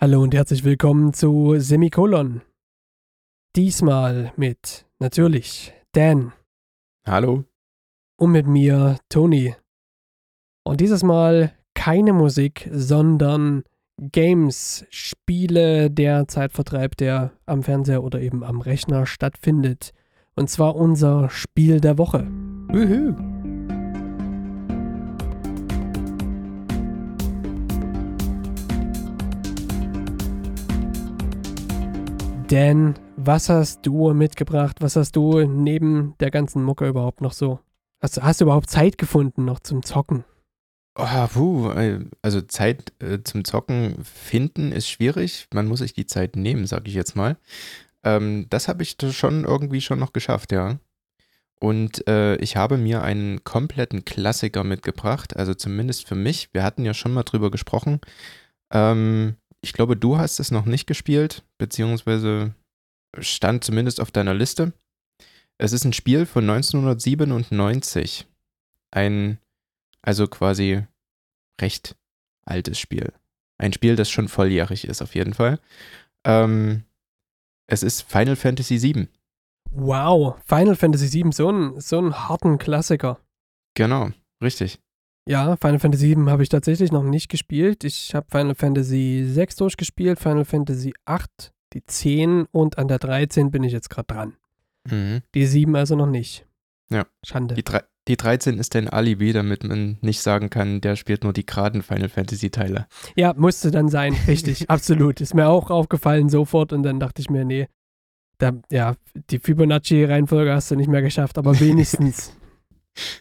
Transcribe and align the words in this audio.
Hallo 0.00 0.22
und 0.22 0.32
herzlich 0.32 0.62
willkommen 0.62 1.12
zu 1.12 1.58
Semikolon. 1.58 2.42
Diesmal 3.56 4.32
mit 4.36 4.86
natürlich 5.00 5.74
Dan 5.90 6.32
Hallo. 7.04 7.42
und 8.16 8.30
mit 8.30 8.46
mir 8.46 9.00
Toni. 9.08 9.56
Und 10.62 10.80
dieses 10.80 11.02
Mal 11.02 11.52
keine 11.74 12.12
Musik, 12.12 12.68
sondern 12.70 13.64
Games, 14.00 14.86
Spiele, 14.90 15.90
der 15.90 16.28
Zeitvertreib, 16.28 16.96
der 16.96 17.32
am 17.46 17.64
Fernseher 17.64 18.04
oder 18.04 18.20
eben 18.20 18.44
am 18.44 18.60
Rechner 18.60 19.04
stattfindet. 19.04 19.90
Und 20.36 20.48
zwar 20.48 20.76
unser 20.76 21.28
Spiel 21.28 21.80
der 21.80 21.98
Woche. 21.98 22.24
Wuhu. 22.68 23.37
Dan, 32.48 32.98
was 33.16 33.50
hast 33.50 33.84
du 33.84 34.14
mitgebracht? 34.14 34.76
Was 34.80 34.96
hast 34.96 35.16
du 35.16 35.44
neben 35.44 36.14
der 36.18 36.30
ganzen 36.30 36.62
Mucke 36.62 36.88
überhaupt 36.88 37.20
noch 37.20 37.32
so? 37.32 37.60
Hast, 38.00 38.22
hast 38.22 38.40
du 38.40 38.46
überhaupt 38.46 38.70
Zeit 38.70 38.96
gefunden 38.96 39.44
noch 39.44 39.60
zum 39.60 39.82
Zocken? 39.82 40.24
Oh, 40.94 41.26
puh, 41.26 41.70
äh, 41.72 42.06
also 42.22 42.40
Zeit 42.40 42.94
äh, 43.02 43.18
zum 43.22 43.44
Zocken 43.44 44.02
finden 44.02 44.72
ist 44.72 44.88
schwierig. 44.88 45.46
Man 45.52 45.66
muss 45.66 45.80
sich 45.80 45.92
die 45.92 46.06
Zeit 46.06 46.36
nehmen, 46.36 46.66
sag 46.66 46.88
ich 46.88 46.94
jetzt 46.94 47.16
mal. 47.16 47.36
Ähm, 48.02 48.46
das 48.48 48.66
habe 48.66 48.82
ich 48.82 48.96
schon 49.10 49.44
irgendwie 49.44 49.82
schon 49.82 49.98
noch 49.98 50.14
geschafft, 50.14 50.50
ja. 50.50 50.78
Und 51.60 52.08
äh, 52.08 52.36
ich 52.36 52.56
habe 52.56 52.78
mir 52.78 53.02
einen 53.02 53.44
kompletten 53.44 54.06
Klassiker 54.06 54.64
mitgebracht, 54.64 55.36
also 55.36 55.52
zumindest 55.52 56.08
für 56.08 56.14
mich. 56.14 56.48
Wir 56.54 56.62
hatten 56.62 56.86
ja 56.86 56.94
schon 56.94 57.12
mal 57.12 57.24
drüber 57.24 57.50
gesprochen. 57.50 58.00
Ähm, 58.70 59.36
ich 59.62 59.72
glaube, 59.72 59.96
du 59.96 60.18
hast 60.18 60.40
es 60.40 60.50
noch 60.50 60.66
nicht 60.66 60.86
gespielt, 60.86 61.44
beziehungsweise 61.58 62.54
stand 63.18 63.64
zumindest 63.64 64.00
auf 64.00 64.10
deiner 64.10 64.34
Liste. 64.34 64.72
Es 65.58 65.72
ist 65.72 65.84
ein 65.84 65.92
Spiel 65.92 66.26
von 66.26 66.48
1997. 66.48 68.26
Ein, 68.90 69.38
also 70.02 70.28
quasi 70.28 70.86
recht 71.60 71.96
altes 72.44 72.78
Spiel. 72.78 73.12
Ein 73.58 73.72
Spiel, 73.72 73.96
das 73.96 74.08
schon 74.08 74.28
volljährig 74.28 74.84
ist, 74.84 75.02
auf 75.02 75.14
jeden 75.14 75.34
Fall. 75.34 75.58
Ähm, 76.24 76.84
es 77.66 77.82
ist 77.82 78.02
Final 78.02 78.36
Fantasy 78.36 78.80
VII. 78.80 79.08
Wow, 79.70 80.36
Final 80.46 80.76
Fantasy 80.76 81.12
VII, 81.12 81.32
so 81.32 81.50
ein, 81.50 81.80
so 81.80 81.98
ein 81.98 82.28
harten 82.28 82.58
Klassiker. 82.58 83.20
Genau, 83.74 84.10
richtig. 84.42 84.80
Ja, 85.28 85.56
Final 85.56 85.78
Fantasy 85.78 86.16
VII 86.16 86.30
habe 86.30 86.42
ich 86.42 86.48
tatsächlich 86.48 86.90
noch 86.90 87.02
nicht 87.02 87.28
gespielt. 87.28 87.84
Ich 87.84 88.14
habe 88.14 88.26
Final 88.30 88.54
Fantasy 88.54 89.24
6 89.28 89.56
durchgespielt, 89.56 90.18
Final 90.18 90.44
Fantasy 90.46 90.94
8, 91.04 91.52
die 91.74 91.84
10 91.84 92.46
und 92.50 92.78
an 92.78 92.88
der 92.88 92.98
13 92.98 93.50
bin 93.50 93.62
ich 93.62 93.72
jetzt 93.72 93.90
gerade 93.90 94.06
dran. 94.06 94.36
Mhm. 94.90 95.20
Die 95.34 95.44
7 95.46 95.76
also 95.76 95.96
noch 95.96 96.06
nicht. 96.06 96.46
Ja. 96.90 97.04
Schande. 97.22 97.54
Die, 97.56 97.62
drei- 97.62 97.84
die 98.08 98.16
13 98.16 98.58
ist 98.58 98.74
dein 98.74 98.88
Alibi, 98.88 99.34
damit 99.34 99.64
man 99.64 99.98
nicht 100.00 100.22
sagen 100.22 100.48
kann, 100.48 100.80
der 100.80 100.96
spielt 100.96 101.24
nur 101.24 101.34
die 101.34 101.44
geraden 101.44 101.82
Final 101.82 102.08
Fantasy 102.08 102.48
Teile. 102.48 102.86
Ja, 103.14 103.34
musste 103.36 103.70
dann 103.70 103.90
sein, 103.90 104.14
richtig, 104.26 104.70
absolut. 104.70 105.20
Ist 105.20 105.34
mir 105.34 105.48
auch 105.48 105.70
aufgefallen 105.70 106.30
sofort 106.30 106.72
und 106.72 106.82
dann 106.84 106.98
dachte 107.00 107.20
ich 107.20 107.28
mir, 107.28 107.44
nee, 107.44 107.68
da, 108.38 108.52
ja, 108.70 108.94
die 109.30 109.38
Fibonacci-Reihenfolge 109.40 110.54
hast 110.54 110.70
du 110.70 110.76
nicht 110.76 110.88
mehr 110.88 111.02
geschafft, 111.02 111.36
aber 111.36 111.60
wenigstens. 111.60 112.32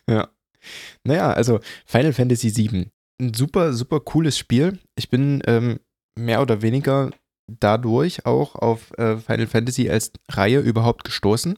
Ja. 0.09 0.29
Naja, 1.03 1.31
also 1.31 1.59
Final 1.85 2.13
Fantasy 2.13 2.55
VII. 2.55 2.89
Ein 3.19 3.33
super, 3.33 3.73
super 3.73 3.99
cooles 3.99 4.37
Spiel. 4.37 4.79
Ich 4.95 5.09
bin 5.09 5.41
ähm, 5.47 5.79
mehr 6.17 6.41
oder 6.41 6.61
weniger 6.61 7.11
dadurch 7.47 8.25
auch 8.25 8.55
auf 8.55 8.91
äh, 8.97 9.17
Final 9.17 9.47
Fantasy 9.47 9.89
als 9.89 10.11
Reihe 10.29 10.59
überhaupt 10.59 11.03
gestoßen. 11.03 11.57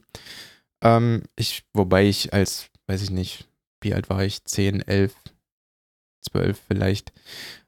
Ähm, 0.84 1.24
ich, 1.36 1.64
wobei 1.74 2.06
ich 2.08 2.34
als, 2.34 2.70
weiß 2.88 3.02
ich 3.02 3.10
nicht, 3.10 3.48
wie 3.82 3.94
alt 3.94 4.10
war 4.10 4.24
ich? 4.24 4.44
10, 4.44 4.82
11, 4.82 5.14
12 6.30 6.62
vielleicht. 6.68 7.12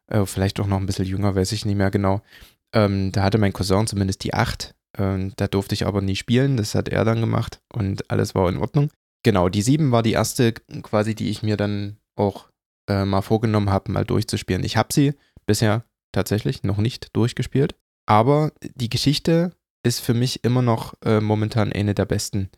Äh, 0.07 0.25
vielleicht 0.25 0.59
auch 0.59 0.67
noch 0.67 0.77
ein 0.77 0.85
bisschen 0.85 1.05
jünger, 1.05 1.35
weiß 1.35 1.51
ich 1.51 1.65
nicht 1.65 1.77
mehr 1.77 1.91
genau. 1.91 2.21
Ähm, 2.73 3.11
da 3.11 3.23
hatte 3.23 3.37
mein 3.37 3.53
Cousin 3.53 3.87
zumindest 3.87 4.23
die 4.23 4.33
8. 4.33 4.75
Ähm, 4.97 5.33
da 5.37 5.47
durfte 5.47 5.73
ich 5.73 5.85
aber 5.85 6.01
nie 6.01 6.15
spielen. 6.15 6.57
Das 6.57 6.75
hat 6.75 6.89
er 6.89 7.05
dann 7.05 7.21
gemacht 7.21 7.61
und 7.73 8.09
alles 8.11 8.35
war 8.35 8.49
in 8.49 8.57
Ordnung. 8.57 8.91
Genau, 9.23 9.49
die 9.49 9.61
7 9.61 9.91
war 9.91 10.03
die 10.03 10.13
erste 10.13 10.53
quasi, 10.53 11.15
die 11.15 11.29
ich 11.29 11.43
mir 11.43 11.57
dann 11.57 11.97
auch 12.15 12.49
äh, 12.87 13.05
mal 13.05 13.21
vorgenommen 13.21 13.69
habe, 13.69 13.91
mal 13.91 14.05
durchzuspielen. 14.05 14.63
Ich 14.63 14.77
habe 14.77 14.93
sie 14.93 15.13
bisher 15.45 15.85
tatsächlich 16.11 16.63
noch 16.63 16.77
nicht 16.77 17.15
durchgespielt, 17.15 17.75
aber 18.05 18.51
die 18.75 18.89
Geschichte 18.89 19.51
ist 19.83 19.99
für 19.99 20.13
mich 20.13 20.43
immer 20.43 20.61
noch 20.61 20.93
äh, 21.03 21.19
momentan 21.19 21.71
eine 21.71 21.93
der 21.93 22.05
besten 22.05 22.49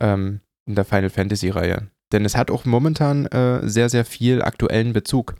ähm, 0.00 0.40
in 0.66 0.74
der 0.74 0.84
Final 0.84 1.10
Fantasy 1.10 1.50
Reihe. 1.50 1.90
Denn 2.12 2.24
es 2.24 2.36
hat 2.36 2.50
auch 2.50 2.64
momentan 2.64 3.26
äh, 3.26 3.66
sehr, 3.68 3.88
sehr 3.88 4.04
viel 4.04 4.42
aktuellen 4.42 4.92
Bezug. 4.92 5.36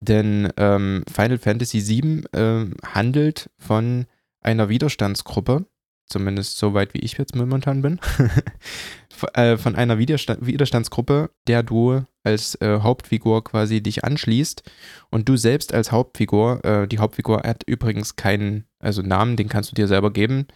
Denn 0.00 0.52
ähm, 0.56 1.04
Final 1.10 1.38
Fantasy 1.38 1.86
VII 1.86 2.24
äh, 2.32 2.66
handelt 2.84 3.50
von 3.58 4.06
einer 4.40 4.68
Widerstandsgruppe, 4.68 5.66
zumindest 6.06 6.58
so 6.58 6.74
weit 6.74 6.94
wie 6.94 7.00
ich 7.00 7.16
jetzt 7.18 7.34
momentan 7.34 7.82
bin, 7.82 8.00
äh, 9.34 9.56
von 9.56 9.74
einer 9.74 9.98
Widerstand 9.98 10.46
Widerstandsgruppe, 10.46 11.30
der 11.46 11.62
du 11.62 12.02
als 12.22 12.54
äh, 12.56 12.80
Hauptfigur 12.80 13.44
quasi 13.44 13.82
dich 13.82 14.04
anschließt 14.04 14.62
und 15.10 15.28
du 15.28 15.36
selbst 15.36 15.72
als 15.74 15.92
Hauptfigur, 15.92 16.64
äh, 16.64 16.88
die 16.88 16.98
Hauptfigur 16.98 17.42
hat 17.44 17.62
übrigens 17.66 18.16
keinen, 18.16 18.64
also 18.78 19.02
Namen, 19.02 19.36
den 19.36 19.48
kannst 19.48 19.70
du 19.70 19.74
dir 19.74 19.88
selber 19.88 20.12
geben, 20.12 20.46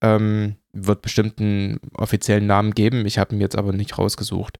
ähm, 0.00 0.56
wird 0.72 1.02
bestimmt 1.02 1.40
einen 1.40 1.80
offiziellen 1.94 2.46
Namen 2.46 2.72
geben, 2.72 3.06
ich 3.06 3.18
habe 3.18 3.34
ihn 3.34 3.40
jetzt 3.40 3.56
aber 3.56 3.72
nicht 3.72 3.98
rausgesucht. 3.98 4.58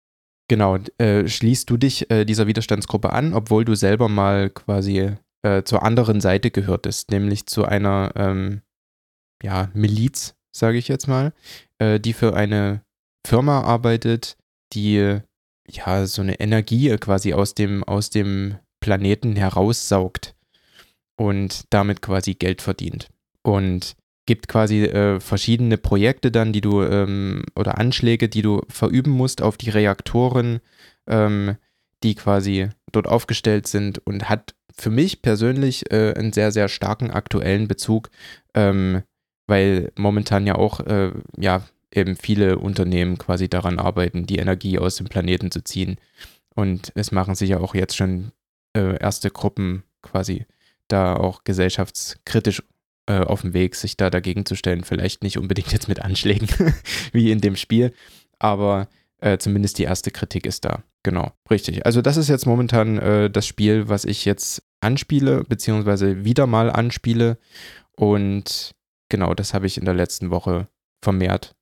Genau, 0.48 0.78
äh, 0.96 1.28
schließt 1.28 1.68
du 1.68 1.76
dich 1.76 2.10
äh, 2.10 2.24
dieser 2.24 2.46
Widerstandsgruppe 2.46 3.12
an, 3.12 3.34
obwohl 3.34 3.66
du 3.66 3.74
selber 3.74 4.08
mal 4.08 4.48
quasi 4.48 5.12
äh, 5.42 5.62
zur 5.62 5.82
anderen 5.82 6.20
Seite 6.20 6.50
gehörtest, 6.50 7.10
nämlich 7.10 7.46
zu 7.46 7.66
einer 7.66 8.12
ähm, 8.16 8.62
ja, 9.42 9.70
Miliz, 9.74 10.34
sage 10.52 10.78
ich 10.78 10.88
jetzt 10.88 11.08
mal, 11.08 11.32
äh, 11.78 12.00
die 12.00 12.12
für 12.12 12.34
eine 12.34 12.82
Firma 13.26 13.60
arbeitet, 13.62 14.36
die 14.72 15.18
ja 15.68 16.06
so 16.06 16.22
eine 16.22 16.40
Energie 16.40 16.96
quasi 16.96 17.34
aus 17.34 17.54
dem, 17.54 17.84
aus 17.84 18.10
dem 18.10 18.56
Planeten 18.80 19.36
heraussaugt 19.36 20.34
und 21.16 21.64
damit 21.70 22.00
quasi 22.00 22.34
Geld 22.34 22.62
verdient. 22.62 23.08
Und 23.42 23.96
gibt 24.26 24.46
quasi 24.46 24.84
äh, 24.84 25.20
verschiedene 25.20 25.78
Projekte 25.78 26.30
dann, 26.30 26.52
die 26.52 26.60
du 26.60 26.82
ähm, 26.82 27.44
oder 27.56 27.78
Anschläge, 27.78 28.28
die 28.28 28.42
du 28.42 28.60
verüben 28.68 29.10
musst 29.10 29.40
auf 29.40 29.56
die 29.56 29.70
Reaktoren, 29.70 30.60
ähm, 31.06 31.56
die 32.02 32.14
quasi 32.14 32.68
dort 32.92 33.08
aufgestellt 33.08 33.66
sind 33.66 33.98
und 34.06 34.28
hat 34.28 34.54
für 34.76 34.90
mich 34.90 35.22
persönlich 35.22 35.90
äh, 35.90 36.12
einen 36.14 36.34
sehr, 36.34 36.52
sehr 36.52 36.68
starken 36.68 37.10
aktuellen 37.10 37.68
Bezug, 37.68 38.10
ähm, 38.54 39.02
weil 39.48 39.90
momentan 39.96 40.46
ja 40.46 40.54
auch 40.54 40.78
äh, 40.80 41.10
ja 41.36 41.62
eben 41.92 42.14
viele 42.14 42.58
Unternehmen 42.58 43.18
quasi 43.18 43.48
daran 43.48 43.78
arbeiten, 43.78 44.26
die 44.26 44.38
Energie 44.38 44.78
aus 44.78 44.96
dem 44.96 45.08
Planeten 45.08 45.50
zu 45.50 45.64
ziehen. 45.64 45.96
Und 46.54 46.92
es 46.94 47.10
machen 47.10 47.34
sich 47.34 47.50
ja 47.50 47.60
auch 47.60 47.74
jetzt 47.74 47.96
schon 47.96 48.30
äh, 48.74 49.00
erste 49.00 49.30
Gruppen 49.30 49.82
quasi 50.02 50.46
da 50.86 51.16
auch 51.16 51.44
gesellschaftskritisch 51.44 52.62
äh, 53.06 53.20
auf 53.20 53.40
dem 53.40 53.54
Weg, 53.54 53.74
sich 53.74 53.96
da 53.96 54.10
dagegen 54.10 54.44
zu 54.46 54.54
stellen. 54.54 54.84
Vielleicht 54.84 55.22
nicht 55.22 55.38
unbedingt 55.38 55.72
jetzt 55.72 55.88
mit 55.88 56.00
Anschlägen 56.00 56.48
wie 57.12 57.30
in 57.30 57.40
dem 57.40 57.56
Spiel, 57.56 57.92
aber 58.38 58.88
äh, 59.20 59.38
zumindest 59.38 59.78
die 59.78 59.84
erste 59.84 60.10
Kritik 60.10 60.46
ist 60.46 60.64
da. 60.64 60.82
Genau, 61.02 61.32
richtig. 61.50 61.86
Also 61.86 62.02
das 62.02 62.16
ist 62.16 62.28
jetzt 62.28 62.46
momentan 62.46 62.98
äh, 62.98 63.30
das 63.30 63.46
Spiel, 63.46 63.88
was 63.88 64.04
ich 64.04 64.24
jetzt 64.24 64.62
anspiele, 64.80 65.44
beziehungsweise 65.44 66.24
wieder 66.24 66.46
mal 66.46 66.70
anspiele. 66.70 67.38
Und 67.96 68.74
genau, 69.08 69.34
das 69.34 69.54
habe 69.54 69.66
ich 69.66 69.78
in 69.78 69.84
der 69.84 69.94
letzten 69.94 70.30
Woche 70.30 70.68
vermehrt 71.02 71.54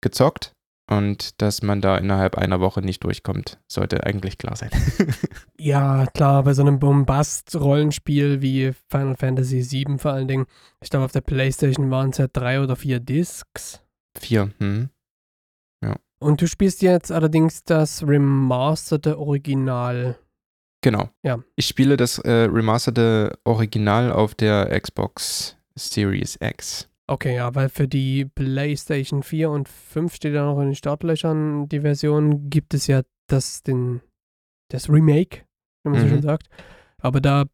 gezockt. 0.00 0.52
Und 0.86 1.40
dass 1.40 1.62
man 1.62 1.80
da 1.80 1.96
innerhalb 1.96 2.36
einer 2.36 2.60
Woche 2.60 2.82
nicht 2.82 3.04
durchkommt, 3.04 3.58
sollte 3.66 4.04
eigentlich 4.04 4.36
klar 4.36 4.54
sein. 4.54 4.70
Ja, 5.56 6.04
klar, 6.12 6.42
bei 6.42 6.52
so 6.52 6.60
einem 6.60 6.78
Bombast-Rollenspiel 6.78 8.42
wie 8.42 8.74
Final 8.90 9.16
Fantasy 9.16 9.62
VII 9.62 9.98
vor 9.98 10.12
allen 10.12 10.28
Dingen. 10.28 10.44
Ich 10.82 10.90
glaube, 10.90 11.06
auf 11.06 11.12
der 11.12 11.22
Playstation 11.22 11.90
waren 11.90 12.10
es 12.10 12.18
ja 12.18 12.26
drei 12.26 12.60
oder 12.60 12.76
vier 12.76 13.00
Discs. 13.00 13.80
Vier, 14.18 14.50
hm. 14.58 14.90
Und 16.24 16.40
du 16.40 16.48
spielst 16.48 16.80
jetzt 16.80 17.12
allerdings 17.12 17.64
das 17.64 18.02
remasterte 18.06 19.18
Original. 19.18 20.18
Genau. 20.80 21.10
Ja. 21.22 21.40
Ich 21.54 21.66
spiele 21.66 21.98
das 21.98 22.18
äh, 22.18 22.44
remasterte 22.44 23.38
Original 23.44 24.10
auf 24.10 24.34
der 24.34 24.80
Xbox 24.80 25.58
Series 25.74 26.38
X. 26.40 26.88
Okay, 27.06 27.36
ja, 27.36 27.54
weil 27.54 27.68
für 27.68 27.86
die 27.86 28.24
PlayStation 28.24 29.22
4 29.22 29.50
und 29.50 29.68
5 29.68 30.14
steht 30.14 30.34
ja 30.34 30.44
noch 30.46 30.58
in 30.60 30.68
den 30.68 30.74
Startlöchern 30.74 31.68
die 31.68 31.80
Version, 31.80 32.48
gibt 32.48 32.72
es 32.72 32.86
ja 32.86 33.02
das, 33.26 33.62
den, 33.62 34.00
das 34.70 34.88
Remake, 34.88 35.44
wie 35.82 35.90
man 35.90 36.00
so 36.00 36.06
Mhm. 36.06 36.10
schön 36.10 36.22
sagt. 36.22 36.48
Aber 36.98 37.20
da 37.20 37.44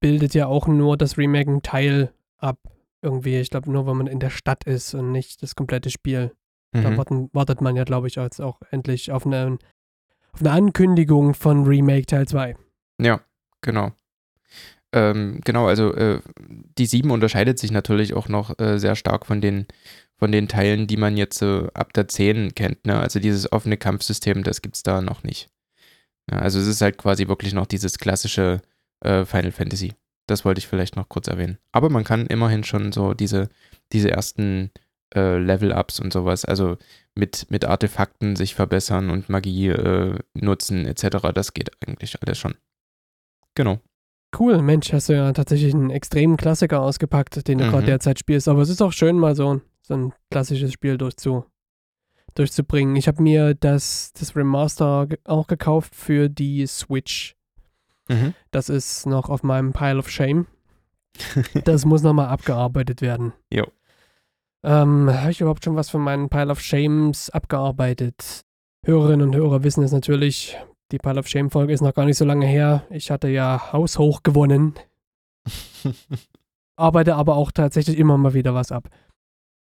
bildet 0.00 0.34
ja 0.34 0.46
auch 0.46 0.66
nur 0.66 0.96
das 0.96 1.18
Remake 1.18 1.50
einen 1.50 1.62
Teil 1.62 2.12
ab. 2.38 2.58
Irgendwie, 3.02 3.38
ich 3.38 3.50
glaube, 3.50 3.70
nur 3.70 3.86
wenn 3.86 3.98
man 3.98 4.06
in 4.06 4.18
der 4.20 4.30
Stadt 4.30 4.64
ist 4.64 4.94
und 4.94 5.12
nicht 5.12 5.42
das 5.42 5.54
komplette 5.54 5.90
Spiel. 5.90 6.32
Da 6.72 6.90
Mhm. 6.90 6.96
warten, 6.96 7.30
wartet 7.32 7.60
man 7.60 7.76
ja, 7.76 7.84
glaube 7.84 8.08
ich, 8.08 8.16
jetzt 8.16 8.40
auch 8.40 8.60
endlich 8.70 9.12
auf 9.12 9.26
eine, 9.26 9.58
auf 10.32 10.40
eine 10.40 10.50
Ankündigung 10.52 11.34
von 11.34 11.64
Remake 11.64 12.06
Teil 12.06 12.26
2. 12.26 12.56
Ja, 13.00 13.20
genau. 13.60 13.92
Ähm, 14.94 15.40
genau, 15.44 15.66
also 15.66 15.92
äh, 15.94 16.20
die 16.78 16.86
7 16.86 17.10
unterscheidet 17.10 17.58
sich 17.58 17.72
natürlich 17.72 18.14
auch 18.14 18.28
noch 18.28 18.56
äh, 18.60 18.78
sehr 18.78 18.94
stark 18.94 19.26
von 19.26 19.40
den, 19.40 19.66
von 20.18 20.30
den 20.30 20.46
Teilen, 20.46 20.86
die 20.86 20.96
man 20.96 21.16
jetzt 21.16 21.42
äh, 21.42 21.66
ab 21.74 21.92
der 21.92 22.06
10 22.06 22.54
kennt. 22.54 22.86
Ne? 22.86 23.00
Also 23.00 23.18
dieses 23.18 23.50
offene 23.50 23.76
Kampfsystem, 23.76 24.44
das 24.44 24.62
gibt 24.62 24.76
es 24.76 24.84
da 24.84 25.02
noch 25.02 25.24
nicht. 25.24 25.48
Ja, 26.30 26.38
also 26.38 26.60
es 26.60 26.68
ist 26.68 26.80
halt 26.80 26.96
quasi 26.96 27.26
wirklich 27.26 27.54
noch 27.54 27.66
dieses 27.66 27.98
klassische 27.98 28.62
äh, 29.00 29.24
Final 29.24 29.50
Fantasy. 29.50 29.94
Das 30.28 30.44
wollte 30.44 30.60
ich 30.60 30.68
vielleicht 30.68 30.94
noch 30.94 31.08
kurz 31.08 31.26
erwähnen. 31.26 31.58
Aber 31.72 31.90
man 31.90 32.04
kann 32.04 32.26
immerhin 32.26 32.62
schon 32.62 32.92
so 32.92 33.14
diese, 33.14 33.48
diese 33.92 34.12
ersten 34.12 34.70
äh, 35.12 35.38
Level-Ups 35.38 35.98
und 35.98 36.12
sowas, 36.12 36.44
also 36.44 36.78
mit, 37.16 37.50
mit 37.50 37.64
Artefakten 37.64 38.36
sich 38.36 38.54
verbessern 38.54 39.10
und 39.10 39.28
Magie 39.28 39.70
äh, 39.70 40.18
nutzen 40.34 40.86
etc., 40.86 41.32
das 41.34 41.52
geht 41.52 41.70
eigentlich 41.82 42.22
alles 42.22 42.38
schon. 42.38 42.54
Genau. 43.54 43.80
Cool, 44.38 44.62
Mensch, 44.62 44.92
hast 44.92 45.08
du 45.08 45.12
ja 45.14 45.32
tatsächlich 45.32 45.74
einen 45.74 45.90
extremen 45.90 46.36
Klassiker 46.36 46.80
ausgepackt, 46.80 47.46
den 47.46 47.58
du 47.58 47.64
Mhm. 47.66 47.70
gerade 47.70 47.86
derzeit 47.86 48.18
spielst. 48.18 48.48
Aber 48.48 48.62
es 48.62 48.68
ist 48.68 48.82
auch 48.82 48.92
schön, 48.92 49.18
mal 49.18 49.34
so, 49.36 49.60
so 49.82 49.94
ein 49.94 50.12
klassisches 50.30 50.72
Spiel 50.72 50.98
durchzu, 50.98 51.44
durchzubringen. 52.34 52.96
Ich 52.96 53.06
habe 53.08 53.22
mir 53.22 53.54
das, 53.54 54.12
das 54.18 54.34
Remaster 54.34 55.06
auch 55.24 55.46
gekauft 55.46 55.94
für 55.94 56.28
die 56.28 56.66
Switch. 56.66 57.36
Mhm. 58.08 58.34
Das 58.50 58.68
ist 58.68 59.06
noch 59.06 59.28
auf 59.30 59.42
meinem 59.42 59.72
Pile 59.72 59.98
of 59.98 60.10
Shame. 60.10 60.46
Das 61.64 61.84
muss 61.84 62.02
nochmal 62.02 62.26
abgearbeitet 62.28 63.00
werden. 63.02 63.32
Jo. 63.52 63.64
Ähm, 64.64 65.08
Habe 65.12 65.30
ich 65.30 65.40
überhaupt 65.40 65.64
schon 65.64 65.76
was 65.76 65.90
von 65.90 66.00
meinen 66.00 66.28
Pile 66.28 66.50
of 66.50 66.60
Shames 66.60 67.30
abgearbeitet? 67.30 68.40
Hörerinnen 68.84 69.28
und 69.28 69.36
Hörer 69.36 69.62
wissen 69.62 69.84
es 69.84 69.92
natürlich. 69.92 70.58
Die 70.94 70.98
Pile 70.98 71.18
of 71.18 71.26
Shame-Folge 71.26 71.72
ist 71.72 71.80
noch 71.80 71.92
gar 71.92 72.04
nicht 72.04 72.16
so 72.18 72.24
lange 72.24 72.46
her. 72.46 72.84
Ich 72.88 73.10
hatte 73.10 73.26
ja 73.26 73.72
haushoch 73.72 74.22
gewonnen, 74.22 74.74
arbeite 76.76 77.16
aber 77.16 77.34
auch 77.34 77.50
tatsächlich 77.50 77.98
immer 77.98 78.16
mal 78.16 78.32
wieder 78.32 78.54
was 78.54 78.70
ab. 78.70 78.88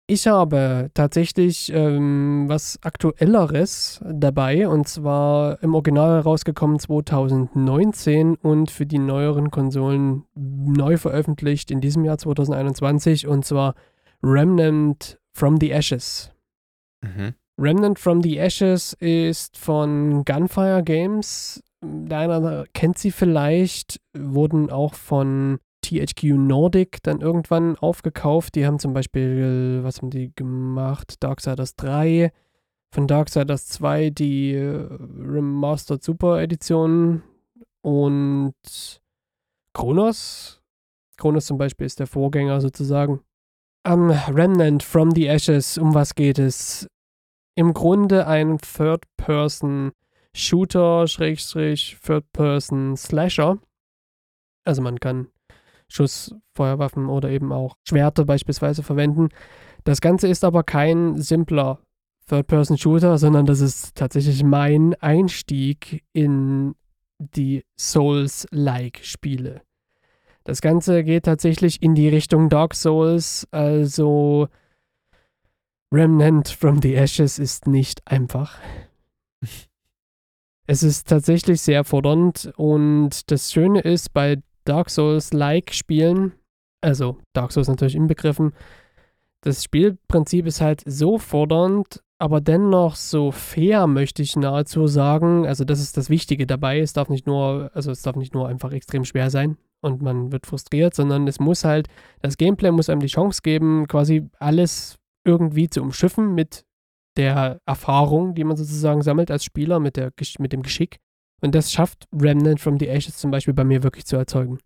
Ich 0.07 0.25
habe 0.25 0.89
tatsächlich 0.95 1.71
ähm, 1.71 2.45
was 2.47 2.79
Aktuelleres 2.81 4.03
dabei 4.03 4.67
und 4.67 4.87
zwar 4.87 5.61
im 5.61 5.75
Original 5.75 6.21
rausgekommen 6.21 6.79
2019 6.79 8.33
und 8.33 8.71
für 8.71 8.87
die 8.87 8.97
neueren 8.97 9.51
Konsolen 9.51 10.23
neu 10.33 10.97
veröffentlicht 10.97 11.69
in 11.69 11.79
diesem 11.79 12.05
Jahr 12.05 12.17
2021 12.17 13.27
und 13.27 13.45
zwar 13.45 13.75
Remnant 14.23 15.19
from 15.31 15.59
the 15.59 15.69
Ashes. 15.69 16.31
Mhm. 17.01 17.35
Remnant 17.59 17.99
from 17.99 18.23
the 18.23 18.39
Ashes 18.39 18.93
ist 19.01 19.57
von 19.57 20.23
Gunfire 20.23 20.81
Games. 20.81 21.61
Der 21.81 22.65
kennt 22.73 22.97
sie 22.97 23.11
vielleicht, 23.11 23.99
wurden 24.17 24.69
auch 24.69 24.93
von 24.93 25.59
THQ 25.81 26.23
Nordic 26.37 27.03
dann 27.03 27.19
irgendwann 27.19 27.75
aufgekauft. 27.77 28.55
Die 28.55 28.65
haben 28.65 28.79
zum 28.79 28.93
Beispiel, 28.93 29.79
was 29.83 29.97
haben 29.97 30.09
die 30.09 30.31
gemacht? 30.35 31.15
Darksiders 31.19 31.75
3, 31.75 32.31
von 32.93 33.07
Darksiders 33.07 33.67
2 33.67 34.09
die 34.11 34.53
äh, 34.53 34.87
Remastered 35.19 36.01
Super 36.01 36.41
Edition 36.41 37.23
und 37.81 38.53
Kronos. 39.73 40.61
Kronos 41.17 41.45
zum 41.45 41.57
Beispiel 41.57 41.85
ist 41.87 41.99
der 41.99 42.07
Vorgänger 42.07 42.61
sozusagen. 42.61 43.19
Am 43.83 44.11
Remnant 44.11 44.81
from 44.81 45.11
the 45.11 45.27
Ashes, 45.27 45.77
um 45.77 45.93
was 45.93 46.15
geht 46.15 46.39
es? 46.39 46.87
Im 47.59 47.73
Grunde 47.73 48.25
ein 48.25 48.57
Third-Person-Shooter, 48.59 51.07
Schrägstrich, 51.09 51.97
Third-Person-Slasher. 52.01 53.57
Also 54.63 54.81
man 54.81 55.01
kann 55.01 55.27
Schuss, 55.89 56.33
Feuerwaffen 56.53 57.09
oder 57.09 57.29
eben 57.29 57.51
auch 57.51 57.75
Schwerter 57.83 58.23
beispielsweise 58.23 58.81
verwenden. 58.81 59.27
Das 59.83 59.99
Ganze 59.99 60.29
ist 60.29 60.45
aber 60.45 60.63
kein 60.63 61.17
simpler 61.17 61.79
Third-Person-Shooter, 62.29 63.17
sondern 63.17 63.45
das 63.45 63.59
ist 63.59 63.93
tatsächlich 63.93 64.41
mein 64.41 64.95
Einstieg 65.01 66.05
in 66.13 66.75
die 67.17 67.65
Souls-like-Spiele. 67.77 69.63
Das 70.45 70.61
Ganze 70.61 71.03
geht 71.03 71.25
tatsächlich 71.25 71.83
in 71.83 71.93
die 71.93 72.07
Richtung 72.07 72.47
Dark 72.47 72.73
Souls, 72.73 73.49
also 73.51 74.47
Remnant 75.91 76.49
from 76.49 76.81
the 76.81 76.95
Ashes 76.95 77.39
ist 77.39 77.67
nicht 77.67 78.01
einfach. 78.05 78.57
Es 80.71 80.83
ist 80.83 81.07
tatsächlich 81.07 81.61
sehr 81.61 81.83
fordernd 81.83 82.53
und 82.55 83.31
das 83.31 83.51
Schöne 83.51 83.79
ist 83.79 84.13
bei 84.13 84.43
Dark 84.65 84.91
Souls-like 84.91 85.73
Spielen, 85.73 86.33
also 86.81 87.17
Dark 87.33 87.51
Souls 87.51 87.67
natürlich 87.67 87.95
inbegriffen, 87.95 88.53
das 89.41 89.63
Spielprinzip 89.63 90.45
ist 90.45 90.61
halt 90.61 90.83
so 90.85 91.17
fordernd, 91.17 92.03
aber 92.17 92.41
dennoch 92.41 92.95
so 92.95 93.31
fair, 93.31 93.87
möchte 93.87 94.21
ich 94.21 94.35
nahezu 94.35 94.87
sagen. 94.87 95.47
Also 95.47 95.63
das 95.63 95.79
ist 95.79 95.95
das 95.95 96.09
Wichtige 96.09 96.45
dabei. 96.45 96.79
Es 96.79 96.91
darf 96.91 97.07
nicht 97.07 97.25
nur, 97.25 97.71
also 97.73 97.91
es 97.91 98.01
darf 98.01 98.17
nicht 98.17 98.33
nur 98.33 98.47
einfach 98.49 98.73
extrem 98.73 99.05
schwer 99.05 99.29
sein 99.29 99.57
und 99.81 100.01
man 100.01 100.33
wird 100.33 100.45
frustriert, 100.45 100.93
sondern 100.93 101.27
es 101.27 101.39
muss 101.39 101.63
halt, 101.63 101.87
das 102.21 102.35
Gameplay 102.35 102.71
muss 102.71 102.89
einem 102.89 102.99
die 102.99 103.07
Chance 103.07 103.41
geben, 103.41 103.87
quasi 103.87 104.27
alles 104.39 104.98
irgendwie 105.23 105.69
zu 105.69 105.81
umschiffen 105.81 106.33
mit 106.33 106.65
der 107.17 107.59
Erfahrung, 107.65 108.33
die 108.35 108.43
man 108.43 108.57
sozusagen 108.57 109.01
sammelt 109.01 109.31
als 109.31 109.43
Spieler, 109.43 109.79
mit, 109.79 109.97
der, 109.97 110.11
mit 110.39 110.53
dem 110.53 110.63
Geschick. 110.63 110.99
Und 111.41 111.55
das 111.55 111.71
schafft 111.71 112.07
Remnant 112.13 112.59
from 112.59 112.79
the 112.79 112.87
Ashes 112.87 113.17
zum 113.17 113.31
Beispiel 113.31 113.53
bei 113.53 113.63
mir 113.63 113.83
wirklich 113.83 114.05
zu 114.05 114.15
erzeugen. 114.15 114.59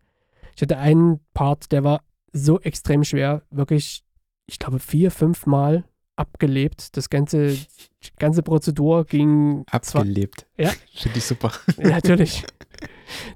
Ich 0.55 0.61
hatte 0.61 0.77
einen 0.77 1.19
Part, 1.33 1.71
der 1.71 1.83
war 1.83 2.03
so 2.31 2.59
extrem 2.59 3.03
schwer, 3.03 3.43
wirklich, 3.51 4.03
ich 4.47 4.59
glaube, 4.59 4.79
vier, 4.79 5.11
fünf 5.11 5.45
Mal 5.45 5.83
abgelebt. 6.15 6.95
Das 6.97 7.09
ganze, 7.09 7.53
die 7.53 8.15
ganze 8.19 8.43
Prozedur 8.43 9.05
ging 9.05 9.65
zwei, 9.81 9.99
Abgelebt. 9.99 10.47
Ja. 10.57 10.69
Finde 10.93 11.17
ich 11.17 11.25
super. 11.25 11.51
ja, 11.77 11.89
natürlich. 11.89 12.43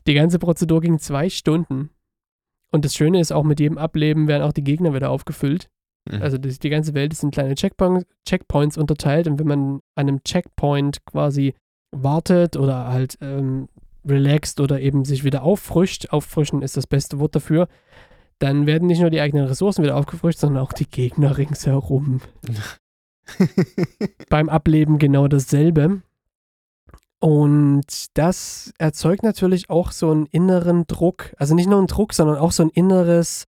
Die 0.05 0.13
ganze 0.13 0.39
Prozedur 0.39 0.81
ging 0.81 0.99
zwei 0.99 1.29
Stunden. 1.29 1.89
Und 2.71 2.85
das 2.85 2.95
Schöne 2.95 3.19
ist, 3.19 3.31
auch 3.31 3.43
mit 3.43 3.59
jedem 3.59 3.77
Ableben 3.77 4.27
werden 4.27 4.43
auch 4.43 4.51
die 4.51 4.63
Gegner 4.63 4.93
wieder 4.93 5.09
aufgefüllt. 5.09 5.69
Mhm. 6.11 6.21
Also 6.21 6.37
die, 6.37 6.57
die 6.57 6.69
ganze 6.69 6.93
Welt 6.93 7.13
ist 7.13 7.23
in 7.23 7.31
kleine 7.31 7.55
Checkpoints, 7.55 8.05
Checkpoints 8.25 8.77
unterteilt 8.77 9.27
und 9.27 9.39
wenn 9.39 9.47
man 9.47 9.73
an 9.95 10.07
einem 10.07 10.23
Checkpoint 10.23 11.05
quasi 11.05 11.53
wartet 11.91 12.57
oder 12.57 12.87
halt 12.87 13.17
ähm, 13.21 13.69
relaxt 14.05 14.59
oder 14.59 14.79
eben 14.79 15.05
sich 15.05 15.23
wieder 15.23 15.43
auffrischt, 15.43 16.09
auffrischen 16.09 16.61
ist 16.61 16.77
das 16.77 16.87
beste 16.87 17.19
Wort 17.19 17.35
dafür, 17.35 17.67
dann 18.39 18.67
werden 18.67 18.87
nicht 18.87 19.01
nur 19.01 19.09
die 19.09 19.21
eigenen 19.21 19.47
Ressourcen 19.47 19.83
wieder 19.83 19.95
aufgefrischt, 19.95 20.39
sondern 20.39 20.63
auch 20.63 20.73
die 20.73 20.89
Gegner 20.89 21.37
ringsherum. 21.37 22.21
Beim 24.29 24.49
Ableben 24.49 24.99
genau 24.99 25.27
dasselbe. 25.27 26.01
Und 27.19 27.85
das 28.13 28.71
erzeugt 28.77 29.23
natürlich 29.23 29.69
auch 29.69 29.91
so 29.91 30.11
einen 30.11 30.27
inneren 30.27 30.85
Druck. 30.85 31.33
Also 31.37 31.55
nicht 31.55 31.67
nur 31.67 31.79
einen 31.79 31.87
Druck, 31.87 32.13
sondern 32.13 32.37
auch 32.37 32.51
so 32.51 32.63
ein 32.63 32.69
inneres, 32.69 33.45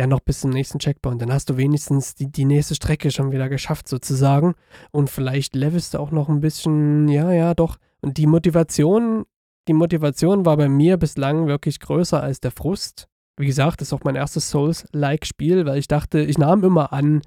ja, 0.00 0.06
noch 0.06 0.20
bis 0.20 0.40
zum 0.40 0.50
nächsten 0.50 0.78
Checkpoint. 0.78 1.20
Dann 1.20 1.32
hast 1.32 1.50
du 1.50 1.56
wenigstens 1.56 2.14
die, 2.14 2.30
die 2.30 2.44
nächste 2.44 2.74
Strecke 2.74 3.10
schon 3.10 3.32
wieder 3.32 3.48
geschafft, 3.48 3.88
sozusagen. 3.88 4.54
Und 4.92 5.10
vielleicht 5.10 5.56
levelst 5.56 5.94
du 5.94 5.98
auch 5.98 6.12
noch 6.12 6.28
ein 6.28 6.40
bisschen, 6.40 7.08
ja, 7.08 7.32
ja, 7.32 7.54
doch. 7.54 7.78
Und 8.00 8.16
die 8.16 8.26
Motivation, 8.26 9.24
die 9.66 9.72
Motivation 9.72 10.46
war 10.46 10.56
bei 10.56 10.68
mir 10.68 10.96
bislang 10.96 11.48
wirklich 11.48 11.80
größer 11.80 12.22
als 12.22 12.40
der 12.40 12.52
Frust. 12.52 13.08
Wie 13.36 13.46
gesagt, 13.46 13.80
das 13.80 13.88
ist 13.88 13.92
auch 13.92 14.04
mein 14.04 14.14
erstes 14.14 14.50
Souls-like-Spiel, 14.50 15.66
weil 15.66 15.78
ich 15.78 15.88
dachte, 15.88 16.20
ich 16.20 16.38
nahm 16.38 16.62
immer 16.62 16.92
an, 16.92 17.22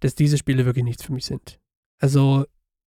dass 0.00 0.16
diese 0.16 0.36
Spiele 0.36 0.64
wirklich 0.66 0.84
nichts 0.84 1.04
für 1.04 1.12
mich 1.12 1.26
sind. 1.26 1.60
Also 2.00 2.44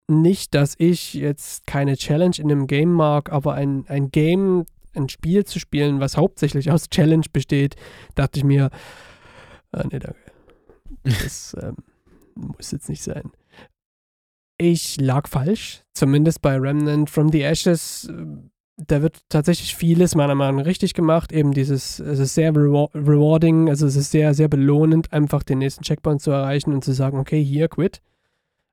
nicht, 0.10 0.54
dass 0.54 0.76
ich 0.78 1.14
jetzt 1.14 1.66
keine 1.66 1.96
Challenge 1.96 2.36
in 2.38 2.52
einem 2.52 2.68
Game 2.68 2.92
mag, 2.92 3.32
aber 3.32 3.54
ein, 3.54 3.86
ein 3.88 4.12
Game, 4.12 4.66
ein 4.98 5.10
Spiel 5.10 5.46
zu 5.46 5.60
spielen, 5.60 6.00
was 6.00 6.18
hauptsächlich 6.18 6.72
aus 6.72 6.90
Challenge 6.90 7.26
besteht, 7.32 7.76
dachte 8.16 8.40
ich 8.40 8.44
mir, 8.44 8.70
ah, 9.72 9.84
nee, 9.90 10.00
danke. 10.00 10.20
Das 11.04 11.56
ähm, 11.62 11.76
muss 12.36 12.72
jetzt 12.72 12.90
nicht 12.90 13.04
sein. 13.04 13.32
Ich 14.60 15.00
lag 15.00 15.28
falsch, 15.28 15.84
zumindest 15.94 16.42
bei 16.42 16.58
Remnant 16.58 17.10
from 17.10 17.30
the 17.32 17.44
Ashes. 17.44 18.12
Da 18.78 19.02
wird 19.02 19.20
tatsächlich 19.30 19.76
vieles 19.76 20.16
meiner 20.16 20.36
Meinung 20.36 20.58
nach 20.58 20.66
richtig 20.66 20.94
gemacht. 20.94 21.32
Eben 21.32 21.54
dieses, 21.54 22.00
es 22.00 22.20
ist 22.20 22.34
sehr 22.34 22.56
rewar 22.56 22.90
rewarding, 22.94 23.70
also 23.70 23.86
es 23.86 23.96
ist 23.96 24.12
sehr, 24.12 24.34
sehr 24.34 24.48
belohnend, 24.48 25.14
einfach 25.14 25.44
den 25.44 25.60
nächsten 25.60 25.84
Checkpoint 25.84 26.22
zu 26.22 26.32
erreichen 26.32 26.74
und 26.74 26.84
zu 26.84 26.94
sagen, 26.94 27.20
okay, 27.20 27.44
hier, 27.44 27.68
quit. 27.68 28.02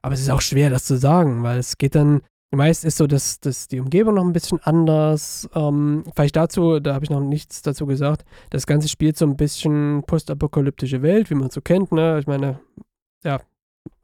Aber 0.02 0.14
es 0.14 0.20
ist 0.20 0.30
auch 0.30 0.42
schwer, 0.42 0.68
das 0.68 0.84
zu 0.84 0.96
sagen, 0.96 1.42
weil 1.42 1.58
es 1.58 1.78
geht 1.78 1.94
dann, 1.94 2.22
Meist 2.56 2.84
ist 2.84 2.96
so, 2.96 3.06
dass, 3.06 3.40
dass 3.40 3.68
die 3.68 3.80
Umgebung 3.80 4.14
noch 4.14 4.24
ein 4.24 4.32
bisschen 4.32 4.60
anders. 4.62 5.48
Ähm, 5.54 6.04
vielleicht 6.14 6.36
dazu, 6.36 6.80
da 6.80 6.94
habe 6.94 7.04
ich 7.04 7.10
noch 7.10 7.20
nichts 7.20 7.62
dazu 7.62 7.86
gesagt. 7.86 8.24
Das 8.50 8.66
Ganze 8.66 8.88
spielt 8.88 9.16
so 9.16 9.26
ein 9.26 9.36
bisschen 9.36 10.02
postapokalyptische 10.06 11.02
Welt, 11.02 11.30
wie 11.30 11.34
man 11.34 11.50
so 11.50 11.60
kennt. 11.60 11.92
Ne? 11.92 12.18
Ich 12.18 12.26
meine, 12.26 12.60
ja, 13.24 13.40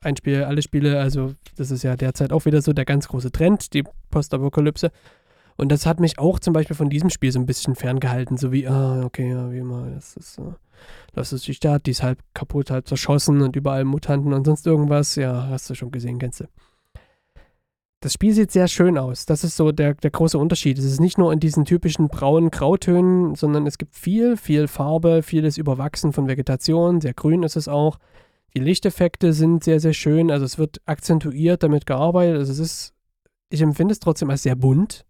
ein 0.00 0.16
Spiel, 0.16 0.44
alle 0.44 0.62
Spiele, 0.62 1.00
also 1.00 1.34
das 1.56 1.70
ist 1.70 1.82
ja 1.82 1.96
derzeit 1.96 2.32
auch 2.32 2.44
wieder 2.44 2.62
so 2.62 2.72
der 2.72 2.84
ganz 2.84 3.08
große 3.08 3.32
Trend, 3.32 3.72
die 3.74 3.84
Postapokalypse. 4.10 4.90
Und 5.56 5.70
das 5.70 5.84
hat 5.84 6.00
mich 6.00 6.18
auch 6.18 6.38
zum 6.38 6.54
Beispiel 6.54 6.76
von 6.76 6.88
diesem 6.88 7.10
Spiel 7.10 7.30
so 7.32 7.38
ein 7.38 7.44
bisschen 7.44 7.74
ferngehalten, 7.74 8.38
so 8.38 8.50
wie, 8.50 8.66
ah, 8.66 9.02
okay, 9.04 9.30
ja, 9.30 9.52
wie 9.52 9.58
immer, 9.58 9.90
das 9.90 10.16
ist, 10.16 10.38
äh, 10.38 10.52
das 11.12 11.34
ist 11.34 11.46
die 11.46 11.52
Stadt, 11.52 11.84
die 11.84 11.90
ist 11.90 12.02
halb 12.02 12.18
kaputt, 12.32 12.70
halb 12.70 12.88
zerschossen 12.88 13.42
und 13.42 13.56
überall 13.56 13.84
Mutanten 13.84 14.32
und 14.32 14.46
sonst 14.46 14.66
irgendwas. 14.66 15.16
Ja, 15.16 15.48
hast 15.50 15.68
du 15.68 15.74
schon 15.74 15.90
gesehen, 15.90 16.18
kennst 16.18 16.40
du. 16.40 16.44
Das 18.02 18.14
Spiel 18.14 18.32
sieht 18.32 18.50
sehr 18.50 18.66
schön 18.66 18.96
aus. 18.96 19.26
Das 19.26 19.44
ist 19.44 19.56
so 19.56 19.72
der, 19.72 19.92
der 19.92 20.10
große 20.10 20.38
Unterschied. 20.38 20.78
Es 20.78 20.86
ist 20.86 21.00
nicht 21.00 21.18
nur 21.18 21.34
in 21.34 21.40
diesen 21.40 21.66
typischen 21.66 22.08
braunen 22.08 22.50
Grautönen, 22.50 23.34
sondern 23.34 23.66
es 23.66 23.76
gibt 23.76 23.94
viel, 23.94 24.38
viel 24.38 24.68
Farbe, 24.68 25.22
vieles 25.22 25.58
überwachsen 25.58 26.14
von 26.14 26.26
Vegetation. 26.26 27.02
Sehr 27.02 27.12
grün 27.12 27.42
ist 27.42 27.56
es 27.56 27.68
auch. 27.68 27.98
Die 28.54 28.60
Lichteffekte 28.60 29.34
sind 29.34 29.64
sehr, 29.64 29.80
sehr 29.80 29.92
schön. 29.92 30.30
Also 30.30 30.46
es 30.46 30.56
wird 30.56 30.80
akzentuiert 30.86 31.62
damit 31.62 31.84
gearbeitet. 31.84 32.38
Also 32.38 32.52
es 32.52 32.58
ist, 32.58 32.94
ich 33.50 33.60
empfinde 33.60 33.92
es 33.92 34.00
trotzdem 34.00 34.30
als 34.30 34.44
sehr 34.44 34.56
bunt. 34.56 35.04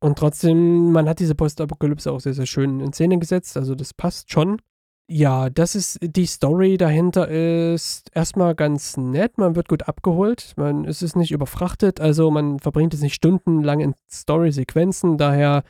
Und 0.00 0.18
trotzdem, 0.18 0.90
man 0.90 1.06
hat 1.06 1.18
diese 1.18 1.34
Postapokalypse 1.34 2.10
auch 2.10 2.20
sehr, 2.20 2.34
sehr 2.34 2.46
schön 2.46 2.80
in 2.80 2.94
Szene 2.94 3.18
gesetzt. 3.18 3.58
Also 3.58 3.74
das 3.74 3.92
passt 3.92 4.32
schon. 4.32 4.58
Ja, 5.06 5.50
das 5.50 5.74
ist 5.74 5.98
die 6.00 6.24
Story 6.24 6.78
dahinter 6.78 7.28
ist 7.28 8.10
erstmal 8.14 8.54
ganz 8.54 8.96
nett. 8.96 9.36
Man 9.36 9.54
wird 9.54 9.68
gut 9.68 9.86
abgeholt. 9.86 10.54
Man 10.56 10.86
es 10.86 11.02
ist 11.02 11.14
nicht 11.14 11.30
überfrachtet, 11.30 12.00
also 12.00 12.30
man 12.30 12.58
verbringt 12.58 12.94
es 12.94 13.02
nicht 13.02 13.14
stundenlang 13.14 13.80
in 13.80 13.94
Story-Sequenzen. 14.10 15.18
Daher, 15.18 15.62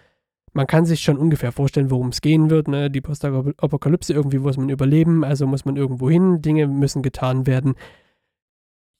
man 0.52 0.68
kann 0.68 0.86
sich 0.86 1.00
schon 1.00 1.18
ungefähr 1.18 1.50
vorstellen, 1.50 1.90
worum 1.90 2.10
es 2.10 2.20
gehen 2.20 2.48
wird. 2.48 2.68
Ne? 2.68 2.90
Die 2.92 3.00
Postapokalypse, 3.00 4.12
irgendwie 4.12 4.38
muss 4.38 4.56
man 4.56 4.68
überleben, 4.68 5.24
also 5.24 5.48
muss 5.48 5.64
man 5.64 5.76
irgendwo 5.76 6.08
hin. 6.08 6.40
Dinge 6.40 6.68
müssen 6.68 7.02
getan 7.02 7.44
werden. 7.44 7.74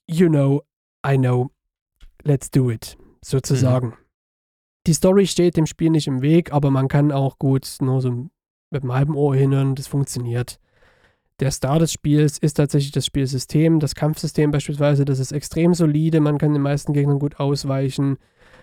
You 0.09 0.27
know, 0.27 0.63
I 1.07 1.17
know. 1.17 1.51
Let's 2.23 2.51
do 2.51 2.69
it. 2.69 2.97
Sozusagen. 3.23 3.87
Mhm. 3.87 3.93
Die 4.87 4.93
Story 4.93 5.27
steht 5.27 5.55
dem 5.55 5.65
Spiel 5.65 5.91
nicht 5.91 6.07
im 6.07 6.21
Weg, 6.21 6.51
aber 6.51 6.71
man 6.71 6.89
kann 6.89 7.13
auch 7.13 7.39
gut 7.39 7.77
nur 7.79 8.01
so 8.01 8.29
mit 8.69 8.83
einem 8.83 8.93
halben 8.93 9.15
Ohr 9.15 9.35
hinhören, 9.35 9.75
das 9.75 9.87
funktioniert. 9.87 10.59
Der 11.41 11.51
Star 11.51 11.79
des 11.79 11.91
Spiels 11.91 12.37
ist 12.37 12.53
tatsächlich 12.53 12.93
das 12.93 13.05
Spielsystem, 13.05 13.79
das 13.79 13.95
Kampfsystem 13.95 14.51
beispielsweise, 14.51 15.03
das 15.03 15.19
ist 15.19 15.33
extrem 15.33 15.73
solide, 15.73 16.21
man 16.21 16.37
kann 16.37 16.53
den 16.53 16.61
meisten 16.61 16.93
Gegnern 16.93 17.19
gut 17.19 17.39
ausweichen. 17.39 18.17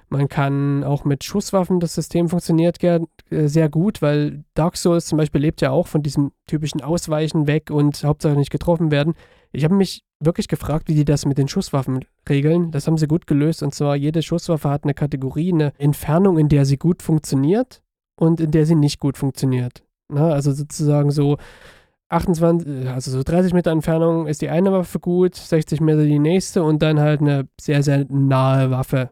Man 0.09 0.29
kann 0.29 0.85
auch 0.85 1.05
mit 1.05 1.25
Schusswaffen, 1.25 1.81
das 1.81 1.95
System 1.95 2.29
funktioniert 2.29 2.83
äh, 2.83 3.01
sehr 3.31 3.71
gut, 3.71 4.03
weil 4.03 4.45
Dark 4.55 4.77
Souls 4.77 5.07
zum 5.07 5.17
Beispiel 5.17 5.41
lebt 5.41 5.63
ja 5.63 5.71
auch 5.71 5.87
von 5.87 6.03
diesem 6.03 6.33
typischen 6.47 6.83
Ausweichen 6.83 7.47
weg 7.47 7.71
und 7.71 8.05
Hauptsache 8.05 8.37
nicht 8.37 8.51
getroffen 8.51 8.91
werden. 8.91 9.15
Ich 9.53 9.65
habe 9.65 9.75
mich 9.75 10.05
wirklich 10.21 10.49
gefragt, 10.49 10.89
wie 10.89 10.95
die 10.95 11.07
das 11.07 11.25
mit 11.25 11.39
den 11.39 11.49
Schusswaffen 11.49 12.05
regeln. 12.29 12.71
Das 12.71 12.87
haben 12.87 12.99
sie 12.99 13.07
gut 13.07 13.27
gelöst 13.27 13.63
und 13.63 13.75
zwar 13.75 13.97
jede 13.97 14.23
Schusswaffe 14.23 14.69
hat 14.69 14.85
eine 14.85 14.95
Kategorie, 14.95 15.53
eine 15.53 15.73
Entfernung, 15.79 16.39
in 16.39 16.49
der 16.49 16.65
sie 16.65 16.77
gut 16.77 17.03
funktioniert 17.03 17.83
und 18.17 18.41
in 18.41 18.51
der 18.51 18.67
sie 18.67 18.75
nicht 18.75 19.01
gut 19.01 19.17
funktioniert. 19.17 19.83
Ne? 20.13 20.33
Also 20.33 20.53
sozusagen 20.53 21.11
so 21.11 21.39
28, 22.09 22.89
also 22.89 23.11
so 23.11 23.23
30 23.23 23.55
Meter 23.55 23.71
Entfernung 23.71 24.27
ist 24.27 24.43
die 24.43 24.51
eine 24.51 24.73
Waffe 24.73 25.01
gut, 25.01 25.35
60 25.35 25.81
Meter 25.81 26.05
die 26.05 26.19
nächste 26.19 26.63
und 26.63 26.83
dann 26.83 27.01
halt 27.01 27.21
eine 27.21 27.49
sehr, 27.61 27.83
sehr 27.83 28.05
nahe 28.09 28.71
Waffe. 28.71 29.11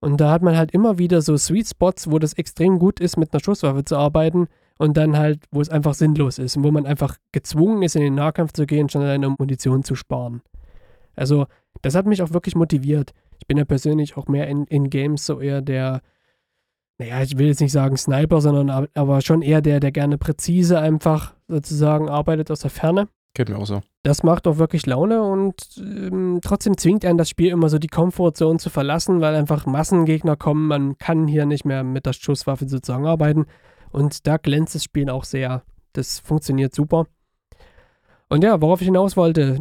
Und 0.00 0.20
da 0.20 0.30
hat 0.30 0.42
man 0.42 0.56
halt 0.56 0.70
immer 0.70 0.98
wieder 0.98 1.20
so 1.20 1.36
Sweet 1.36 1.68
Spots, 1.68 2.10
wo 2.10 2.18
das 2.18 2.32
extrem 2.34 2.78
gut 2.78 3.00
ist, 3.00 3.16
mit 3.16 3.32
einer 3.32 3.42
Schusswaffe 3.42 3.84
zu 3.84 3.96
arbeiten 3.96 4.48
und 4.78 4.96
dann 4.96 5.18
halt, 5.18 5.44
wo 5.50 5.60
es 5.60 5.68
einfach 5.68 5.92
sinnlos 5.92 6.38
ist 6.38 6.56
und 6.56 6.64
wo 6.64 6.70
man 6.70 6.86
einfach 6.86 7.18
gezwungen 7.32 7.82
ist, 7.82 7.96
in 7.96 8.02
den 8.02 8.14
Nahkampf 8.14 8.52
zu 8.52 8.64
gehen, 8.64 8.88
schon 8.88 9.02
alleine 9.02 9.26
um 9.26 9.36
Munition 9.38 9.82
zu 9.82 9.94
sparen. 9.94 10.40
Also, 11.16 11.46
das 11.82 11.94
hat 11.94 12.06
mich 12.06 12.22
auch 12.22 12.32
wirklich 12.32 12.54
motiviert. 12.54 13.12
Ich 13.38 13.46
bin 13.46 13.58
ja 13.58 13.66
persönlich 13.66 14.16
auch 14.16 14.26
mehr 14.26 14.48
in, 14.48 14.64
in 14.64 14.88
Games 14.88 15.26
so 15.26 15.40
eher 15.40 15.60
der, 15.60 16.00
naja, 17.00 17.22
ich 17.22 17.38
will 17.38 17.46
jetzt 17.46 17.62
nicht 17.62 17.72
sagen 17.72 17.96
Sniper, 17.96 18.42
sondern 18.42 18.88
aber 18.92 19.22
schon 19.22 19.40
eher 19.40 19.62
der, 19.62 19.80
der 19.80 19.90
gerne 19.90 20.18
präzise 20.18 20.78
einfach 20.78 21.32
sozusagen 21.48 22.10
arbeitet 22.10 22.50
aus 22.50 22.60
der 22.60 22.68
Ferne. 22.68 23.08
Geht 23.32 23.48
mir 23.48 23.56
auch 23.56 23.64
so. 23.64 23.80
Das 24.02 24.22
macht 24.22 24.46
auch 24.46 24.58
wirklich 24.58 24.84
Laune 24.84 25.22
und 25.22 25.54
ähm, 25.78 26.40
trotzdem 26.42 26.76
zwingt 26.76 27.06
einen 27.06 27.16
das 27.16 27.30
Spiel 27.30 27.52
immer 27.52 27.70
so 27.70 27.78
die 27.78 27.88
Komfortzone 27.88 28.58
zu 28.58 28.68
verlassen, 28.68 29.22
weil 29.22 29.34
einfach 29.34 29.64
Massengegner 29.64 30.36
kommen. 30.36 30.66
Man 30.66 30.98
kann 30.98 31.26
hier 31.26 31.46
nicht 31.46 31.64
mehr 31.64 31.84
mit 31.84 32.04
der 32.04 32.12
Schusswaffe 32.12 32.68
sozusagen 32.68 33.06
arbeiten. 33.06 33.46
Und 33.92 34.26
da 34.26 34.36
glänzt 34.36 34.74
das 34.74 34.84
Spiel 34.84 35.08
auch 35.08 35.24
sehr. 35.24 35.62
Das 35.94 36.18
funktioniert 36.18 36.74
super. 36.74 37.06
Und 38.28 38.44
ja, 38.44 38.60
worauf 38.60 38.82
ich 38.82 38.88
hinaus 38.88 39.16
wollte, 39.16 39.60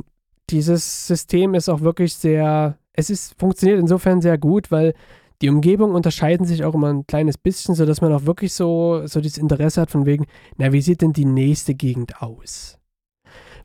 dieses 0.50 1.08
System 1.08 1.54
ist 1.54 1.70
auch 1.70 1.80
wirklich 1.80 2.16
sehr, 2.16 2.78
es 2.92 3.10
ist, 3.10 3.40
funktioniert 3.40 3.80
insofern 3.80 4.20
sehr 4.20 4.38
gut, 4.38 4.72
weil 4.72 4.94
die 5.42 5.50
Umgebungen 5.50 5.96
unterscheiden 5.96 6.46
sich 6.46 6.64
auch 6.64 6.74
immer 6.74 6.90
ein 6.90 7.08
kleines 7.08 7.38
bisschen, 7.38 7.76
sodass 7.76 8.02
man 8.02 8.12
auch 8.14 8.26
wirklich 8.26 8.54
so, 8.54 9.06
so 9.06 9.22
dieses 9.22 9.38
Interesse 9.38 9.82
hat 9.82 9.92
von 9.92 10.06
wegen, 10.06 10.26
na, 10.58 10.74
wie 10.74 10.82
sieht 10.82 11.02
denn 11.02 11.14
die 11.14 11.26
nächste 11.26 11.76
Gegend 11.76 12.22
aus? 12.22 12.78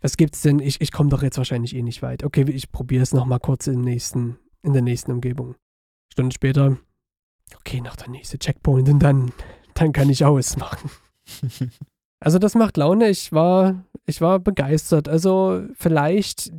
Was 0.00 0.16
gibt's 0.16 0.42
denn? 0.42 0.60
Ich, 0.60 0.80
ich 0.80 0.92
komme 0.92 1.08
doch 1.08 1.22
jetzt 1.22 1.38
wahrscheinlich 1.38 1.74
eh 1.74 1.82
nicht 1.82 2.02
weit. 2.02 2.24
Okay, 2.24 2.44
ich 2.48 2.70
probiere 2.70 3.02
es 3.02 3.12
nochmal 3.12 3.40
kurz 3.40 3.66
im 3.66 3.80
nächsten, 3.80 4.38
in 4.62 4.72
der 4.72 4.82
nächsten 4.82 5.10
Umgebung. 5.10 5.56
Stunde 6.12 6.34
später, 6.34 6.76
okay, 7.56 7.80
noch 7.80 7.96
der 7.96 8.10
nächste 8.10 8.38
Checkpoint 8.38 8.88
und 8.88 9.02
dann, 9.02 9.32
dann 9.74 9.92
kann 9.92 10.10
ich 10.10 10.24
ausmachen. 10.24 10.90
also 12.20 12.38
das 12.38 12.54
macht 12.54 12.76
Laune. 12.76 13.08
Ich 13.08 13.32
war, 13.32 13.82
ich 14.06 14.20
war 14.20 14.38
begeistert. 14.38 15.08
Also 15.08 15.64
vielleicht 15.74 16.52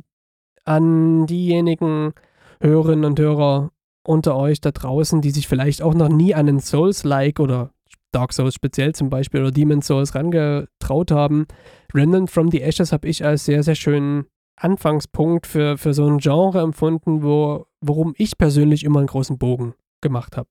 an 0.64 1.26
diejenigen 1.26 2.12
Hörerinnen 2.60 3.04
und 3.04 3.18
Hörer 3.18 3.70
unter 4.08 4.36
euch 4.36 4.60
da 4.60 4.70
draußen, 4.70 5.20
die 5.20 5.30
sich 5.30 5.48
vielleicht 5.48 5.82
auch 5.82 5.94
noch 5.94 6.08
nie 6.08 6.34
an 6.34 6.48
einen 6.48 6.60
Souls-like 6.60 7.40
oder 7.40 7.70
Dark 8.12 8.32
Souls 8.32 8.54
speziell 8.54 8.94
zum 8.94 9.10
Beispiel 9.10 9.40
oder 9.40 9.50
Demon 9.50 9.82
Souls 9.82 10.14
rangetraut 10.14 11.10
haben. 11.10 11.46
Remnant 11.94 12.30
from 12.30 12.50
the 12.50 12.62
Ashes 12.62 12.92
habe 12.92 13.08
ich 13.08 13.24
als 13.24 13.44
sehr, 13.44 13.62
sehr 13.62 13.74
schönen 13.74 14.26
Anfangspunkt 14.56 15.46
für, 15.46 15.76
für 15.76 15.92
so 15.92 16.06
ein 16.06 16.18
Genre 16.18 16.62
empfunden, 16.62 17.22
wo, 17.22 17.66
worum 17.80 18.14
ich 18.16 18.38
persönlich 18.38 18.84
immer 18.84 19.00
einen 19.00 19.08
großen 19.08 19.38
Bogen 19.38 19.74
gemacht 20.00 20.36
habe. 20.36 20.48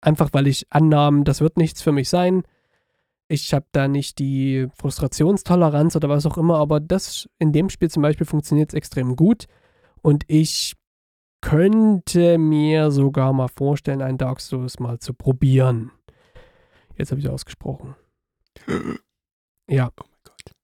Einfach 0.00 0.30
weil 0.32 0.46
ich 0.46 0.66
annahm, 0.70 1.24
das 1.24 1.40
wird 1.40 1.56
nichts 1.56 1.80
für 1.80 1.92
mich 1.92 2.08
sein. 2.08 2.42
Ich 3.28 3.54
habe 3.54 3.66
da 3.72 3.88
nicht 3.88 4.18
die 4.18 4.68
Frustrationstoleranz 4.74 5.96
oder 5.96 6.08
was 6.08 6.26
auch 6.26 6.36
immer, 6.36 6.58
aber 6.58 6.80
das 6.80 7.28
in 7.38 7.52
dem 7.52 7.70
Spiel 7.70 7.90
zum 7.90 8.02
Beispiel 8.02 8.26
funktioniert 8.26 8.74
extrem 8.74 9.16
gut. 9.16 9.46
Und 10.02 10.24
ich 10.26 10.74
könnte 11.42 12.38
mir 12.38 12.90
sogar 12.90 13.34
mal 13.34 13.48
vorstellen, 13.48 14.00
ein 14.00 14.16
Dark 14.16 14.40
Souls 14.40 14.78
mal 14.78 14.98
zu 14.98 15.12
probieren. 15.12 15.92
Jetzt 16.96 17.10
habe 17.10 17.20
ich 17.20 17.28
ausgesprochen. 17.28 17.94
Ja. 19.70 19.90
Oh 19.96 20.04
mein 20.04 20.20
Gott. 20.24 20.56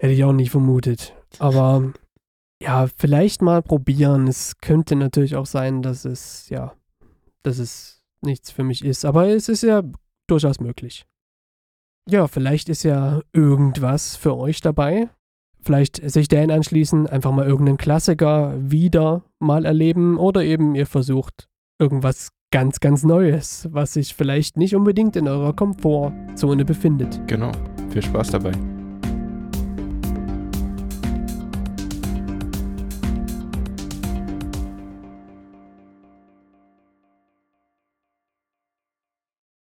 Hätte 0.00 0.14
ich 0.14 0.24
auch 0.24 0.32
nicht 0.32 0.50
vermutet. 0.50 1.14
Aber 1.38 1.92
ja, 2.60 2.88
vielleicht 2.96 3.42
mal 3.42 3.62
probieren. 3.62 4.26
Es 4.26 4.56
könnte 4.56 4.96
natürlich 4.96 5.36
auch 5.36 5.44
sein, 5.46 5.82
dass 5.82 6.06
es, 6.06 6.48
ja, 6.48 6.74
dass 7.42 7.58
es 7.58 8.02
nichts 8.22 8.50
für 8.50 8.64
mich 8.64 8.82
ist. 8.82 9.04
Aber 9.04 9.28
es 9.28 9.50
ist 9.50 9.62
ja 9.62 9.82
durchaus 10.26 10.58
möglich. 10.58 11.06
Ja, 12.08 12.26
vielleicht 12.26 12.70
ist 12.70 12.82
ja 12.82 13.20
irgendwas 13.32 14.16
für 14.16 14.36
euch 14.36 14.62
dabei 14.62 15.10
vielleicht 15.62 16.10
sich 16.10 16.28
deren 16.28 16.50
anschließen, 16.50 17.06
einfach 17.06 17.32
mal 17.32 17.46
irgendeinen 17.46 17.78
Klassiker 17.78 18.54
wieder 18.58 19.22
mal 19.38 19.64
erleben 19.64 20.18
oder 20.18 20.42
eben 20.44 20.74
ihr 20.74 20.86
versucht 20.86 21.48
irgendwas 21.78 22.30
ganz, 22.50 22.80
ganz 22.80 23.04
Neues, 23.04 23.68
was 23.70 23.94
sich 23.94 24.14
vielleicht 24.14 24.56
nicht 24.56 24.74
unbedingt 24.74 25.16
in 25.16 25.28
eurer 25.28 25.52
Komfortzone 25.52 26.64
befindet. 26.64 27.20
Genau. 27.26 27.52
Viel 27.90 28.02
Spaß 28.02 28.30
dabei. 28.32 28.52